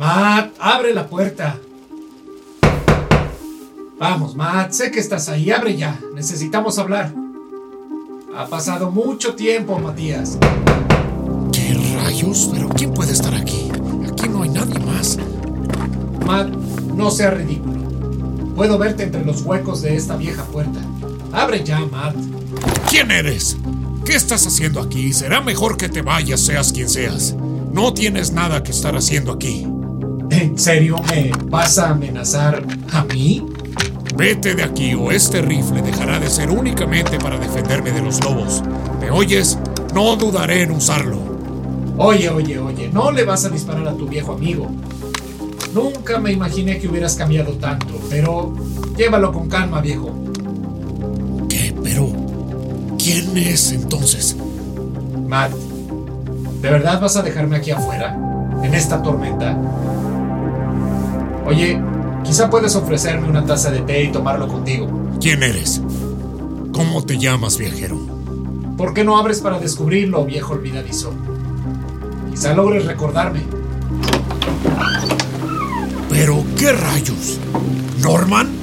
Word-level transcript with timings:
Matt, 0.00 0.54
abre 0.58 0.94
la 0.94 1.06
puerta. 1.06 1.60
Vamos, 3.98 4.34
Matt, 4.34 4.72
sé 4.72 4.90
que 4.90 4.98
estás 4.98 5.28
ahí, 5.28 5.50
abre 5.50 5.76
ya. 5.76 6.00
Necesitamos 6.14 6.78
hablar. 6.78 7.12
Ha 8.34 8.46
pasado 8.46 8.90
mucho 8.90 9.34
tiempo, 9.34 9.78
Matías. 9.78 10.38
¿Qué 11.52 11.78
rayos? 12.02 12.48
¿Pero 12.50 12.70
quién 12.70 12.94
puede 12.94 13.12
estar 13.12 13.34
aquí? 13.34 13.70
Aquí 14.10 14.26
no 14.30 14.42
hay 14.42 14.48
nadie 14.48 14.78
más. 14.78 15.18
Matt, 16.24 16.48
no 16.48 17.10
sea 17.10 17.32
ridículo. 17.32 18.54
Puedo 18.56 18.78
verte 18.78 19.02
entre 19.02 19.22
los 19.22 19.42
huecos 19.42 19.82
de 19.82 19.96
esta 19.96 20.16
vieja 20.16 20.44
puerta. 20.44 20.80
Abre 21.30 21.62
ya, 21.62 21.78
Matt. 21.80 22.16
¿Quién 22.88 23.10
eres? 23.10 23.58
¿Qué 24.06 24.14
estás 24.14 24.46
haciendo 24.46 24.80
aquí? 24.80 25.12
Será 25.12 25.42
mejor 25.42 25.76
que 25.76 25.90
te 25.90 26.00
vayas, 26.00 26.40
seas 26.40 26.72
quien 26.72 26.88
seas. 26.88 27.34
No 27.70 27.92
tienes 27.92 28.32
nada 28.32 28.62
que 28.62 28.70
estar 28.70 28.96
haciendo 28.96 29.32
aquí. 29.32 29.66
¿En 30.30 30.58
serio 30.58 30.96
me 31.10 31.32
vas 31.46 31.78
a 31.78 31.90
amenazar 31.90 32.64
a 32.92 33.04
mí? 33.04 33.44
Vete 34.16 34.54
de 34.54 34.62
aquí 34.62 34.94
o 34.94 35.10
este 35.10 35.42
rifle 35.42 35.82
dejará 35.82 36.18
de 36.20 36.30
ser 36.30 36.50
únicamente 36.50 37.18
para 37.18 37.38
defenderme 37.38 37.90
de 37.90 38.00
los 38.00 38.22
lobos. 38.24 38.62
¿Me 39.00 39.10
oyes? 39.10 39.58
No 39.94 40.16
dudaré 40.16 40.62
en 40.62 40.70
usarlo. 40.70 41.18
Oye, 41.98 42.28
oye, 42.30 42.58
oye, 42.58 42.90
no 42.92 43.10
le 43.10 43.24
vas 43.24 43.44
a 43.44 43.48
disparar 43.48 43.86
a 43.88 43.94
tu 43.94 44.06
viejo 44.06 44.32
amigo. 44.32 44.70
Nunca 45.74 46.18
me 46.18 46.32
imaginé 46.32 46.78
que 46.78 46.88
hubieras 46.88 47.14
cambiado 47.14 47.52
tanto, 47.52 48.00
pero 48.08 48.54
llévalo 48.96 49.32
con 49.32 49.48
calma, 49.48 49.80
viejo. 49.80 50.14
¿Qué? 51.48 51.74
Pero... 51.82 52.08
¿Quién 53.02 53.36
es 53.36 53.72
entonces? 53.72 54.36
Matt, 55.26 55.52
¿de 55.52 56.70
verdad 56.70 57.00
vas 57.00 57.16
a 57.16 57.22
dejarme 57.22 57.56
aquí 57.56 57.70
afuera? 57.70 58.16
¿En 58.62 58.74
esta 58.74 59.02
tormenta? 59.02 59.56
Oye, 61.46 61.80
quizá 62.24 62.50
puedes 62.50 62.74
ofrecerme 62.76 63.28
una 63.28 63.44
taza 63.44 63.70
de 63.70 63.80
té 63.80 64.04
y 64.04 64.12
tomarlo 64.12 64.48
contigo. 64.48 64.88
¿Quién 65.20 65.42
eres? 65.42 65.82
¿Cómo 66.72 67.02
te 67.04 67.18
llamas, 67.18 67.58
viajero? 67.58 67.98
¿Por 68.76 68.94
qué 68.94 69.04
no 69.04 69.18
abres 69.18 69.40
para 69.40 69.58
descubrirlo, 69.58 70.24
viejo 70.24 70.54
olvidadizo? 70.54 71.12
Quizá 72.30 72.54
logres 72.54 72.86
recordarme. 72.86 73.42
¿Pero 76.08 76.44
qué 76.56 76.72
rayos? 76.72 77.38
¿Norman? 78.00 78.59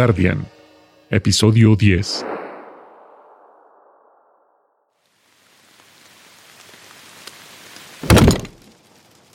Guardian, 0.00 0.48
episodio 1.10 1.76
10. 1.76 2.24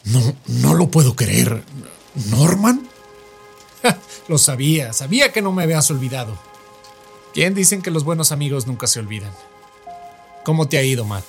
No, 0.05 0.35
no 0.47 0.73
lo 0.73 0.87
puedo 0.87 1.15
creer. 1.15 1.61
¿Norman? 2.31 2.87
Lo 4.27 4.39
sabía, 4.39 4.91
sabía 4.91 5.31
que 5.31 5.43
no 5.43 5.51
me 5.51 5.61
habías 5.61 5.91
olvidado. 5.91 6.35
¿Quién 7.35 7.53
dicen 7.53 7.83
que 7.83 7.91
los 7.91 8.03
buenos 8.03 8.31
amigos 8.31 8.65
nunca 8.65 8.87
se 8.87 8.99
olvidan? 8.99 9.33
¿Cómo 10.43 10.67
te 10.67 10.79
ha 10.79 10.83
ido, 10.83 11.05
Matt? 11.05 11.25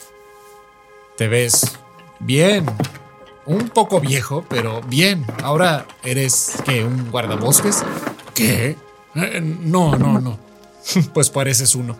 Te 1.19 1.29
ves 1.29 1.77
bien. 2.21 2.65
Un 3.45 3.69
poco 3.69 4.01
viejo, 4.01 4.47
pero 4.49 4.81
bien. 4.81 5.27
Ahora 5.43 5.87
eres. 6.03 6.55
¿Un 6.67 7.11
guardabosques? 7.11 7.85
¿Qué? 8.35 8.77
Eh, 9.17 9.41
no, 9.41 9.97
no, 9.97 10.21
no. 10.21 10.39
pues 11.15 11.31
pareces 11.31 11.75
uno. 11.75 11.97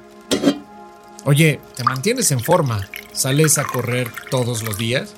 Oye, 1.25 1.61
¿te 1.75 1.83
mantienes 1.83 2.31
en 2.31 2.41
forma? 2.41 2.89
¿Sales 3.13 3.59
a 3.59 3.65
correr 3.65 4.13
todos 4.31 4.63
los 4.63 4.79
días? 4.79 5.15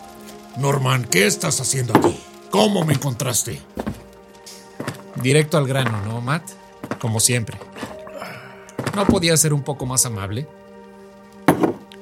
Norman, 0.56 1.04
¿qué 1.04 1.26
estás 1.26 1.60
haciendo 1.60 1.96
aquí? 1.98 2.18
¿Cómo 2.50 2.84
me 2.84 2.94
encontraste? 2.94 3.60
Directo 5.16 5.58
al 5.58 5.66
grano, 5.66 6.00
¿no, 6.04 6.20
Matt? 6.20 6.44
Como 7.00 7.20
siempre. 7.20 7.58
¿No 8.94 9.06
podía 9.06 9.36
ser 9.36 9.52
un 9.52 9.62
poco 9.62 9.84
más 9.84 10.06
amable? 10.06 10.48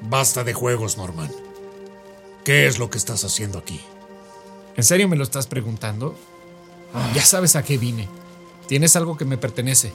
Basta 0.02 0.44
de 0.44 0.54
juegos, 0.54 0.96
Norman. 0.96 1.30
¿Qué 2.44 2.66
es 2.66 2.78
lo 2.78 2.90
que 2.90 2.98
estás 2.98 3.24
haciendo 3.24 3.58
aquí? 3.58 3.80
¿En 4.76 4.84
serio 4.84 5.08
me 5.08 5.16
lo 5.16 5.24
estás 5.24 5.46
preguntando? 5.46 6.14
Ya 7.14 7.22
sabes 7.22 7.56
a 7.56 7.64
qué 7.64 7.76
vine. 7.76 8.08
Tienes 8.68 8.96
algo 8.96 9.16
que 9.16 9.24
me 9.24 9.38
pertenece. 9.38 9.92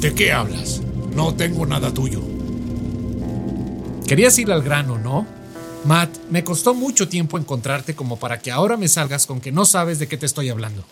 ¿De 0.00 0.14
qué 0.14 0.32
hablas? 0.32 0.80
No 1.14 1.34
tengo 1.34 1.66
nada 1.66 1.92
tuyo. 1.92 2.20
Querías 4.06 4.38
ir 4.38 4.52
al 4.52 4.62
grano, 4.62 4.98
¿no? 4.98 5.26
Matt, 5.84 6.10
me 6.30 6.44
costó 6.44 6.74
mucho 6.74 7.08
tiempo 7.08 7.38
encontrarte 7.38 7.94
como 7.94 8.18
para 8.18 8.38
que 8.40 8.50
ahora 8.50 8.76
me 8.76 8.88
salgas 8.88 9.26
con 9.26 9.40
que 9.40 9.52
no 9.52 9.64
sabes 9.64 9.98
de 9.98 10.08
qué 10.08 10.16
te 10.16 10.26
estoy 10.26 10.48
hablando. 10.48 10.84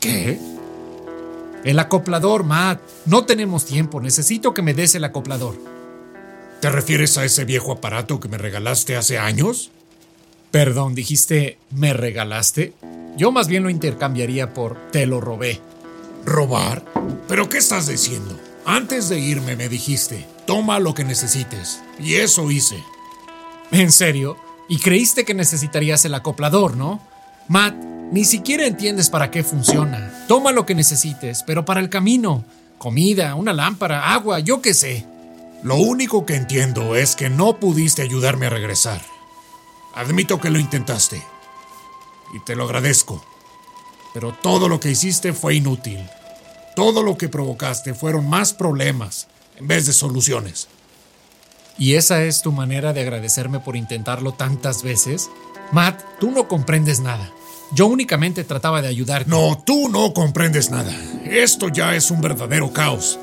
¿Qué? 0.00 0.38
El 1.64 1.78
acoplador, 1.78 2.42
Matt. 2.42 2.80
No 3.06 3.24
tenemos 3.24 3.64
tiempo. 3.64 4.00
Necesito 4.00 4.52
que 4.52 4.62
me 4.62 4.74
des 4.74 4.94
el 4.96 5.04
acoplador. 5.04 5.56
¿Te 6.60 6.70
refieres 6.70 7.16
a 7.18 7.24
ese 7.24 7.44
viejo 7.44 7.72
aparato 7.72 8.20
que 8.20 8.28
me 8.28 8.38
regalaste 8.38 8.96
hace 8.96 9.18
años? 9.18 9.70
Perdón, 10.50 10.94
dijiste, 10.94 11.58
¿me 11.70 11.92
regalaste? 11.92 12.72
Yo 13.16 13.32
más 13.32 13.48
bien 13.48 13.62
lo 13.62 13.70
intercambiaría 13.70 14.54
por 14.54 14.76
te 14.90 15.06
lo 15.06 15.20
robé. 15.20 15.60
¿Robar? 16.24 16.84
¿Pero 17.28 17.48
qué 17.48 17.58
estás 17.58 17.86
diciendo? 17.86 18.38
Antes 18.64 19.08
de 19.08 19.18
irme 19.18 19.56
me 19.56 19.68
dijiste, 19.68 20.26
toma 20.46 20.78
lo 20.78 20.94
que 20.94 21.04
necesites. 21.04 21.82
Y 21.98 22.14
eso 22.14 22.50
hice. 22.50 22.82
¿En 23.70 23.90
serio? 23.90 24.36
Y 24.68 24.78
creíste 24.78 25.24
que 25.24 25.34
necesitarías 25.34 26.04
el 26.04 26.14
acoplador, 26.14 26.76
¿no? 26.76 27.00
Matt, 27.48 27.74
ni 28.12 28.24
siquiera 28.24 28.66
entiendes 28.66 29.10
para 29.10 29.30
qué 29.30 29.42
funciona. 29.42 30.26
Toma 30.28 30.52
lo 30.52 30.64
que 30.64 30.74
necesites, 30.74 31.42
pero 31.42 31.64
para 31.64 31.80
el 31.80 31.88
camino. 31.88 32.44
Comida, 32.78 33.34
una 33.34 33.52
lámpara, 33.52 34.12
agua, 34.12 34.38
yo 34.38 34.62
qué 34.62 34.74
sé. 34.74 35.06
Lo 35.62 35.76
único 35.76 36.26
que 36.26 36.36
entiendo 36.36 36.96
es 36.96 37.16
que 37.16 37.30
no 37.30 37.58
pudiste 37.58 38.02
ayudarme 38.02 38.46
a 38.46 38.50
regresar. 38.50 39.00
Admito 39.94 40.40
que 40.40 40.50
lo 40.50 40.58
intentaste. 40.58 41.22
Y 42.34 42.40
te 42.40 42.56
lo 42.56 42.64
agradezco. 42.64 43.24
Pero 44.14 44.32
todo 44.42 44.68
lo 44.68 44.80
que 44.80 44.90
hiciste 44.90 45.32
fue 45.32 45.54
inútil. 45.54 46.00
Todo 46.74 47.02
lo 47.02 47.16
que 47.16 47.28
provocaste 47.28 47.94
fueron 47.94 48.28
más 48.28 48.52
problemas 48.52 49.26
en 49.56 49.68
vez 49.68 49.86
de 49.86 49.92
soluciones. 49.92 50.68
¿Y 51.78 51.94
esa 51.94 52.22
es 52.22 52.42
tu 52.42 52.52
manera 52.52 52.92
de 52.92 53.00
agradecerme 53.00 53.60
por 53.60 53.76
intentarlo 53.76 54.32
tantas 54.32 54.82
veces? 54.82 55.30
Matt, 55.72 56.00
tú 56.20 56.30
no 56.30 56.48
comprendes 56.48 57.00
nada. 57.00 57.30
Yo 57.74 57.86
únicamente 57.86 58.44
trataba 58.44 58.82
de 58.82 58.88
ayudarte. 58.88 59.30
No, 59.30 59.62
tú 59.64 59.88
no 59.88 60.12
comprendes 60.12 60.70
nada. 60.70 60.94
Esto 61.24 61.68
ya 61.68 61.96
es 61.96 62.10
un 62.10 62.20
verdadero 62.20 62.72
caos. 62.72 63.18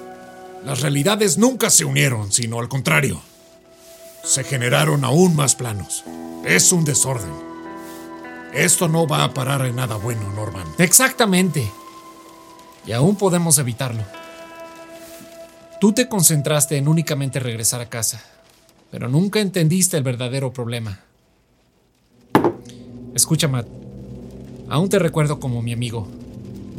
Las 0.66 0.82
realidades 0.82 1.38
nunca 1.38 1.70
se 1.70 1.86
unieron, 1.86 2.32
sino 2.32 2.60
al 2.60 2.68
contrario. 2.68 3.22
Se 4.24 4.44
generaron 4.44 5.06
aún 5.06 5.36
más 5.36 5.56
planos. 5.56 6.04
Es 6.44 6.72
un 6.72 6.84
desorden. 6.84 7.49
Esto 8.54 8.88
no 8.88 9.08
va 9.08 9.24
a 9.24 9.34
parar 9.34 9.66
en 9.66 9.76
nada 9.76 9.96
bueno, 9.96 10.32
Norman. 10.34 10.66
Exactamente. 10.78 11.70
Y 12.86 12.92
aún 12.92 13.16
podemos 13.16 13.58
evitarlo. 13.58 14.04
Tú 15.80 15.94
te 15.94 16.10
concentraste 16.10 16.78
en 16.78 16.88
únicamente 16.88 17.40
regresar 17.40 17.80
a 17.80 17.90
casa, 17.90 18.22
pero 18.92 19.08
nunca 19.08 19.40
entendiste 19.40 19.96
el 19.98 20.04
verdadero 20.04 20.52
problema. 20.52 21.00
Escucha, 23.14 23.48
Matt. 23.48 23.68
Aún 24.70 24.90
te 24.90 25.00
recuerdo 25.00 25.40
como 25.40 25.62
mi 25.62 25.74
amigo. 25.74 26.08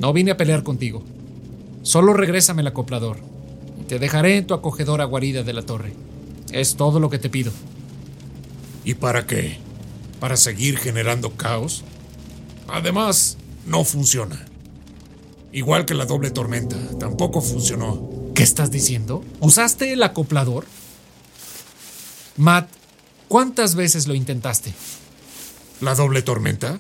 No 0.00 0.12
vine 0.12 0.32
a 0.32 0.36
pelear 0.36 0.62
contigo. 0.62 1.02
Solo 1.82 2.12
regrésame 2.12 2.62
el 2.62 2.68
acoplador 2.68 3.18
y 3.80 3.84
te 3.84 3.98
dejaré 3.98 4.36
en 4.36 4.46
tu 4.46 4.54
acogedora 4.54 5.04
guarida 5.04 5.42
de 5.42 5.52
la 5.52 5.62
torre. 5.62 5.94
Es 6.52 6.76
todo 6.76 7.00
lo 7.00 7.08
que 7.08 7.18
te 7.18 7.30
pido. 7.30 7.52
¿Y 8.84 8.94
para 8.94 9.26
qué? 9.26 9.69
¿Para 10.20 10.36
seguir 10.36 10.78
generando 10.78 11.32
caos? 11.32 11.82
Además, 12.68 13.38
no 13.66 13.84
funciona. 13.84 14.46
Igual 15.52 15.86
que 15.86 15.94
la 15.94 16.04
doble 16.04 16.30
tormenta, 16.30 16.76
tampoco 16.98 17.40
funcionó. 17.40 18.08
¿Qué 18.34 18.42
estás 18.42 18.70
diciendo? 18.70 19.24
¿Usaste 19.40 19.92
el 19.92 20.02
acoplador? 20.02 20.66
Matt, 22.36 22.68
¿cuántas 23.28 23.74
veces 23.74 24.06
lo 24.06 24.14
intentaste? 24.14 24.72
¿La 25.80 25.94
doble 25.94 26.22
tormenta? 26.22 26.78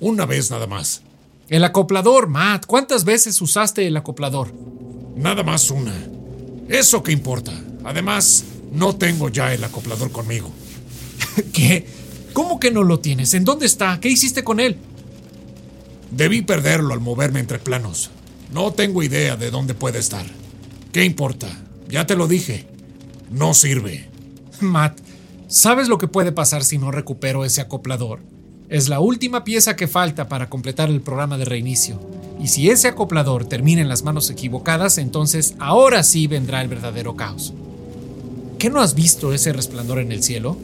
Una 0.00 0.26
vez 0.26 0.50
nada 0.50 0.66
más. 0.66 1.02
El 1.48 1.64
acoplador, 1.64 2.28
Matt. 2.28 2.66
¿Cuántas 2.66 3.04
veces 3.04 3.40
usaste 3.40 3.86
el 3.86 3.96
acoplador? 3.96 4.52
Nada 5.16 5.42
más 5.42 5.70
una. 5.70 5.94
¿Eso 6.68 7.02
qué 7.02 7.12
importa? 7.12 7.52
Además, 7.84 8.44
no 8.72 8.96
tengo 8.96 9.28
ya 9.28 9.52
el 9.52 9.62
acoplador 9.62 10.10
conmigo. 10.10 10.50
¿Qué? 11.52 11.86
¿Cómo 12.32 12.58
que 12.58 12.70
no 12.70 12.82
lo 12.82 13.00
tienes? 13.00 13.34
¿En 13.34 13.44
dónde 13.44 13.66
está? 13.66 14.00
¿Qué 14.00 14.08
hiciste 14.08 14.44
con 14.44 14.60
él? 14.60 14.76
Debí 16.10 16.42
perderlo 16.42 16.94
al 16.94 17.00
moverme 17.00 17.40
entre 17.40 17.58
planos. 17.58 18.10
No 18.52 18.72
tengo 18.72 19.02
idea 19.02 19.36
de 19.36 19.50
dónde 19.50 19.74
puede 19.74 19.98
estar. 19.98 20.26
¿Qué 20.92 21.04
importa? 21.04 21.48
Ya 21.88 22.06
te 22.06 22.16
lo 22.16 22.28
dije. 22.28 22.66
No 23.30 23.54
sirve. 23.54 24.08
Matt, 24.60 24.98
¿sabes 25.48 25.88
lo 25.88 25.98
que 25.98 26.08
puede 26.08 26.32
pasar 26.32 26.64
si 26.64 26.78
no 26.78 26.90
recupero 26.90 27.44
ese 27.44 27.62
acoplador? 27.62 28.20
Es 28.68 28.88
la 28.88 29.00
última 29.00 29.44
pieza 29.44 29.76
que 29.76 29.88
falta 29.88 30.28
para 30.28 30.48
completar 30.48 30.90
el 30.90 31.00
programa 31.00 31.38
de 31.38 31.44
reinicio. 31.44 32.00
Y 32.42 32.48
si 32.48 32.70
ese 32.70 32.88
acoplador 32.88 33.46
termina 33.46 33.80
en 33.80 33.88
las 33.88 34.02
manos 34.02 34.28
equivocadas, 34.30 34.98
entonces 34.98 35.54
ahora 35.58 36.02
sí 36.02 36.26
vendrá 36.26 36.60
el 36.60 36.68
verdadero 36.68 37.16
caos. 37.16 37.54
¿Qué 38.58 38.70
no 38.70 38.80
has 38.80 38.94
visto 38.94 39.32
ese 39.32 39.52
resplandor 39.52 39.98
en 39.98 40.12
el 40.12 40.22
cielo? 40.22 40.56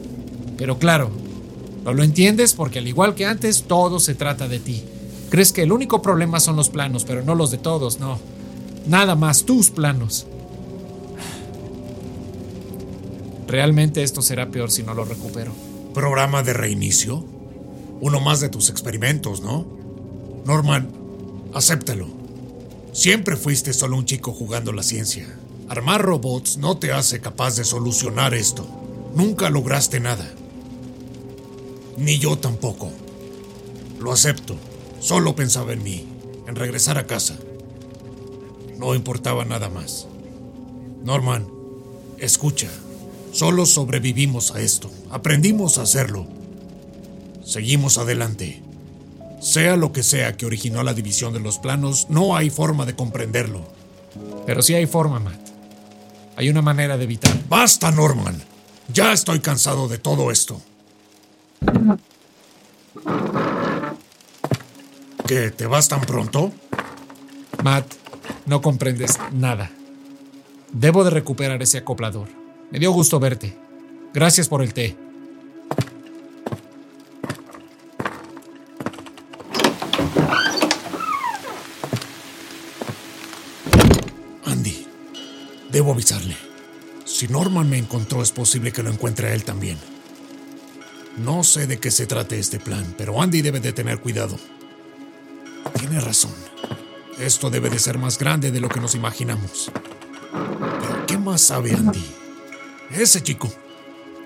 Pero 0.57 0.77
claro, 0.77 1.11
lo 1.93 2.03
entiendes 2.03 2.53
porque 2.53 2.79
al 2.79 2.87
igual 2.87 3.15
que 3.15 3.25
antes, 3.25 3.63
todo 3.63 3.99
se 3.99 4.15
trata 4.15 4.47
de 4.47 4.59
ti. 4.59 4.83
Crees 5.29 5.51
que 5.51 5.63
el 5.63 5.71
único 5.71 6.01
problema 6.01 6.39
son 6.39 6.55
los 6.55 6.69
planos, 6.69 7.05
pero 7.05 7.23
no 7.23 7.35
los 7.35 7.51
de 7.51 7.57
todos, 7.57 7.99
no. 7.99 8.19
Nada 8.87 9.15
más 9.15 9.45
tus 9.45 9.69
planos. 9.69 10.25
Realmente 13.47 14.03
esto 14.03 14.21
será 14.21 14.49
peor 14.49 14.71
si 14.71 14.83
no 14.83 14.93
lo 14.93 15.05
recupero. 15.05 15.51
¿Programa 15.93 16.43
de 16.43 16.53
reinicio? 16.53 17.25
Uno 18.01 18.19
más 18.19 18.39
de 18.39 18.49
tus 18.49 18.69
experimentos, 18.69 19.41
¿no? 19.41 19.65
Norman, 20.45 20.89
acéptalo. 21.53 22.07
Siempre 22.91 23.35
fuiste 23.35 23.73
solo 23.73 23.97
un 23.97 24.05
chico 24.05 24.33
jugando 24.33 24.71
la 24.71 24.83
ciencia. 24.83 25.27
Armar 25.67 26.01
robots 26.01 26.57
no 26.57 26.77
te 26.77 26.91
hace 26.91 27.21
capaz 27.21 27.55
de 27.55 27.63
solucionar 27.63 28.33
esto. 28.33 28.67
Nunca 29.15 29.49
lograste 29.49 29.99
nada. 29.99 30.27
Ni 31.99 32.17
yo 32.17 32.37
tampoco. 32.37 32.89
Lo 33.99 34.13
acepto. 34.13 34.55
Solo 35.01 35.35
pensaba 35.35 35.73
en 35.73 35.83
mí, 35.83 36.07
en 36.47 36.55
regresar 36.55 36.97
a 36.97 37.05
casa. 37.05 37.37
No 38.77 38.95
importaba 38.95 39.43
nada 39.43 39.69
más. 39.69 40.07
Norman, 41.03 41.45
escucha. 42.17 42.69
Solo 43.33 43.65
sobrevivimos 43.65 44.55
a 44.55 44.61
esto. 44.61 44.89
Aprendimos 45.11 45.77
a 45.77 45.81
hacerlo. 45.83 46.25
Seguimos 47.43 47.97
adelante. 47.97 48.61
Sea 49.41 49.75
lo 49.75 49.91
que 49.91 50.03
sea 50.03 50.37
que 50.37 50.45
originó 50.45 50.83
la 50.83 50.93
división 50.93 51.33
de 51.33 51.39
los 51.39 51.59
planos, 51.59 52.07
no 52.09 52.35
hay 52.35 52.49
forma 52.49 52.85
de 52.85 52.95
comprenderlo. 52.95 53.61
Pero 54.45 54.61
sí 54.61 54.73
hay 54.73 54.85
forma, 54.85 55.19
Matt. 55.19 55.39
Hay 56.37 56.49
una 56.49 56.61
manera 56.61 56.97
de 56.97 57.03
evitar. 57.03 57.37
Basta, 57.49 57.91
Norman. 57.91 58.41
Ya 58.93 59.11
estoy 59.11 59.39
cansado 59.41 59.87
de 59.89 59.97
todo 59.97 60.31
esto. 60.31 60.61
¿Qué? 65.29 65.51
¿Te 65.51 65.67
vas 65.67 65.87
tan 65.87 66.01
pronto? 66.01 66.51
Matt, 67.63 67.85
no 68.47 68.63
comprendes 68.63 69.19
nada. 69.31 69.69
Debo 70.71 71.03
de 71.03 71.11
recuperar 71.11 71.61
ese 71.61 71.77
acoplador. 71.77 72.29
Me 72.71 72.79
dio 72.79 72.91
gusto 72.91 73.19
verte. 73.19 73.55
Gracias 74.11 74.47
por 74.47 74.63
el 74.63 74.73
té. 74.73 74.97
Andy, 84.45 84.87
debo 85.71 85.91
avisarle. 85.91 86.35
Si 87.05 87.27
Norman 87.27 87.69
me 87.69 87.77
encontró, 87.77 88.23
es 88.23 88.31
posible 88.31 88.71
que 88.71 88.81
lo 88.81 88.89
encuentre 88.89 89.27
a 89.27 89.35
él 89.35 89.43
también. 89.43 89.77
No 91.17 91.43
sé 91.43 91.67
de 91.67 91.79
qué 91.79 91.91
se 91.91 92.07
trate 92.07 92.39
este 92.39 92.59
plan, 92.59 92.95
pero 92.97 93.21
Andy 93.21 93.43
debe 93.43 93.59
de 93.59 93.73
tener 93.73 93.99
cuidado. 93.99 94.39
Tiene 95.77 95.99
razón. 95.99 96.33
Esto 97.19 97.49
debe 97.49 97.69
de 97.69 97.79
ser 97.79 97.97
más 97.97 98.17
grande 98.17 98.51
de 98.51 98.59
lo 98.59 98.69
que 98.69 98.79
nos 98.79 98.95
imaginamos. 98.95 99.71
Pero 100.31 101.05
¿qué 101.05 101.17
más 101.17 101.41
sabe 101.41 101.73
Andy? 101.73 102.05
Ese 102.91 103.21
chico, 103.21 103.51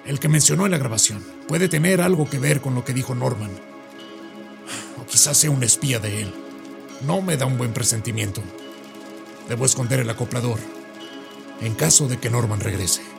el 0.06 0.20
que 0.20 0.30
mencionó 0.30 0.66
en 0.66 0.72
la 0.72 0.78
grabación, 0.78 1.24
puede 1.48 1.68
tener 1.70 2.02
algo 2.02 2.30
que 2.30 2.40
ver 2.40 2.62
con 2.62 2.76
lo 2.76 2.84
que 2.86 2.94
dijo 2.94 3.16
Norman. 3.16 3.52
O 5.02 5.06
quizás 5.06 5.38
sea 5.38 5.52
un 5.52 5.64
espía 5.64 6.00
de 6.00 6.24
él. 6.24 6.34
No 7.06 7.22
me 7.22 7.38
da 7.38 7.46
un 7.46 7.58
buen 7.58 7.74
presentimiento. 7.74 8.42
Debo 9.50 9.66
esconder 9.66 10.00
el 10.00 10.10
acoplador, 10.10 10.60
en 11.62 11.76
caso 11.76 12.08
de 12.08 12.18
que 12.18 12.30
Norman 12.30 12.60
regrese. 12.60 13.13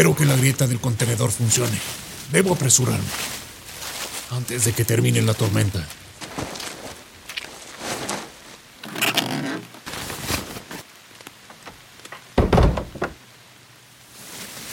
Espero 0.00 0.16
que 0.16 0.24
la 0.24 0.34
grieta 0.34 0.66
del 0.66 0.80
contenedor 0.80 1.30
funcione. 1.30 1.78
Debo 2.32 2.54
apresurarme. 2.54 3.04
Antes 4.30 4.64
de 4.64 4.72
que 4.72 4.82
termine 4.82 5.20
la 5.20 5.34
tormenta. 5.34 5.86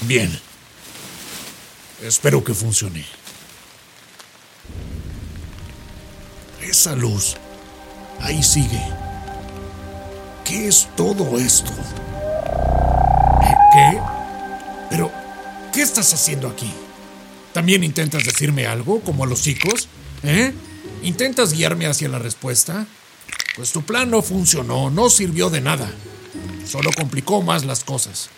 Bien. 0.03 0.39
Espero 2.01 2.41
que 2.41 2.53
funcione. 2.53 3.05
Esa 6.61 6.95
luz. 6.95 7.35
Ahí 8.21 8.41
sigue. 8.41 8.81
¿Qué 10.45 10.69
es 10.69 10.87
todo 10.95 11.37
esto? 11.37 11.73
¿Qué? 13.73 13.99
Pero, 14.89 15.11
¿qué 15.77 15.83
estás 15.83 16.11
haciendo 16.11 16.47
aquí? 16.47 16.73
¿También 17.53 17.83
intentas 17.83 18.23
decirme 18.23 18.65
algo, 18.65 18.99
como 19.01 19.25
a 19.25 19.27
los 19.27 19.43
chicos? 19.43 19.87
¿Eh? 20.23 20.51
¿Intentas 21.03 21.53
guiarme 21.53 21.85
hacia 21.85 22.09
la 22.09 22.17
respuesta? 22.17 22.87
Pues 23.55 23.73
tu 23.73 23.83
plan 23.83 24.09
no 24.09 24.23
funcionó, 24.23 24.89
no 24.89 25.11
sirvió 25.11 25.51
de 25.51 25.61
nada. 25.61 25.87
Solo 26.65 26.89
complicó 26.97 27.43
más 27.43 27.63
las 27.63 27.83
cosas. 27.83 28.31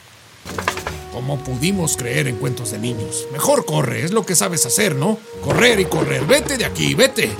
¿Cómo 1.13 1.41
pudimos 1.41 1.95
creer 1.95 2.27
en 2.27 2.35
cuentos 2.35 2.71
de 2.71 2.79
niños? 2.79 3.25
Mejor 3.31 3.63
corre, 3.63 4.03
es 4.03 4.11
lo 4.11 4.25
que 4.25 4.35
sabes 4.35 4.65
hacer, 4.65 4.95
¿no? 4.95 5.17
Correr 5.41 5.79
y 5.79 5.85
correr. 5.85 6.25
Vete 6.25 6.57
de 6.57 6.65
aquí, 6.65 6.93
vete. 6.93 7.31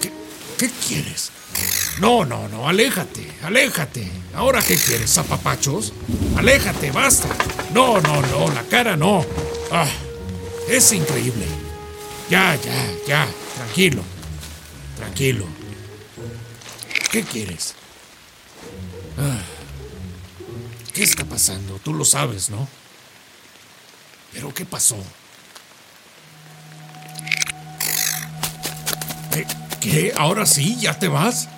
¿Qué, 0.00 0.12
qué 0.58 0.70
quieres? 0.86 1.32
No, 2.00 2.24
no, 2.24 2.48
no, 2.48 2.68
aléjate, 2.68 3.26
aléjate. 3.42 4.10
¿Ahora 4.34 4.60
qué 4.60 4.76
quieres, 4.76 5.12
zapapachos? 5.12 5.92
Aléjate, 6.36 6.90
basta. 6.90 7.28
No, 7.72 8.00
no, 8.00 8.20
no, 8.20 8.48
la 8.52 8.62
cara 8.64 8.96
no. 8.96 9.24
Ah, 9.70 9.86
es 10.68 10.92
increíble. 10.92 11.46
Ya, 12.28 12.56
ya, 12.56 12.90
ya, 13.06 13.28
tranquilo. 13.54 14.02
Tranquilo. 14.96 15.46
¿Qué 17.12 17.22
quieres? 17.22 17.74
Ah, 19.16 19.38
¿Qué 20.92 21.04
está 21.04 21.24
pasando? 21.24 21.78
Tú 21.78 21.94
lo 21.94 22.04
sabes, 22.04 22.50
¿no? 22.50 22.68
¿Pero 24.32 24.52
qué 24.52 24.64
pasó? 24.64 24.96
¿Qué? 29.80 30.12
¿Ahora 30.16 30.46
sí? 30.46 30.76
¿Ya 30.80 30.98
te 30.98 31.06
vas? 31.08 31.48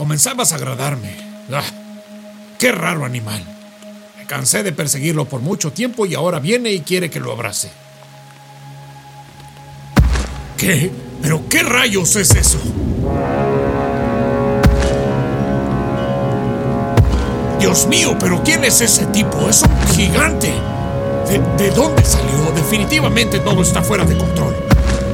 Comenzabas 0.00 0.52
a 0.52 0.56
agradarme. 0.56 1.14
Ah, 1.52 1.62
¡Qué 2.58 2.72
raro 2.72 3.04
animal! 3.04 3.44
Me 4.16 4.24
cansé 4.24 4.62
de 4.62 4.72
perseguirlo 4.72 5.26
por 5.26 5.42
mucho 5.42 5.74
tiempo 5.74 6.06
y 6.06 6.14
ahora 6.14 6.38
viene 6.38 6.72
y 6.72 6.80
quiere 6.80 7.10
que 7.10 7.20
lo 7.20 7.32
abrace. 7.32 7.70
¿Qué? 10.56 10.90
¿Pero 11.20 11.46
qué 11.50 11.62
rayos 11.64 12.16
es 12.16 12.30
eso? 12.30 12.58
Dios 17.58 17.86
mío, 17.86 18.16
pero 18.18 18.42
¿quién 18.42 18.64
es 18.64 18.80
ese 18.80 19.04
tipo? 19.04 19.50
Es 19.50 19.62
un 19.64 19.94
gigante. 19.94 20.50
¿De, 21.28 21.62
de 21.62 21.70
dónde 21.72 22.02
salió? 22.06 22.50
Definitivamente 22.54 23.38
todo 23.40 23.60
está 23.60 23.82
fuera 23.82 24.06
de 24.06 24.16
control. 24.16 24.56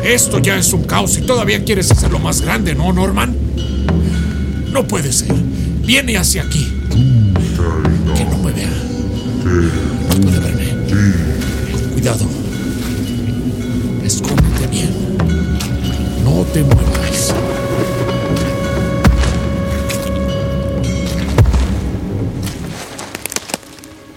Esto 0.05 0.39
ya 0.39 0.57
es 0.57 0.73
un 0.73 0.85
caos 0.85 1.19
y 1.19 1.23
todavía 1.23 1.65
quieres 1.65 1.91
hacerlo 1.91 2.21
más 2.21 2.41
grande, 2.41 2.77
¿no, 2.77 2.93
Norman? 2.93 3.46
No 4.77 4.87
puede 4.87 5.11
ser. 5.11 5.33
Viene 5.87 6.19
hacia 6.19 6.43
aquí. 6.43 6.71
Que 8.15 8.25
no 8.27 8.37
me 8.37 8.53
vea. 8.53 8.69
No 10.11 10.21
puede 10.21 10.39
verme. 10.39 10.67
Cuidado. 11.95 12.27
Escóndete 14.05 14.67
bien. 14.67 14.91
No 16.23 16.45
te 16.53 16.63
muevas. 16.63 17.35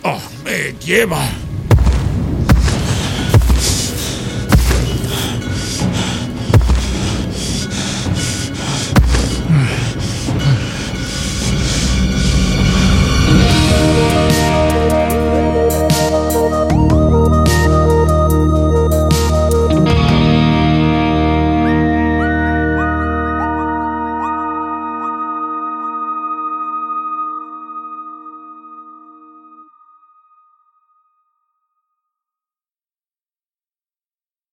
Oh, 0.03 0.19
me 0.43 0.75
lleva. 0.85 1.38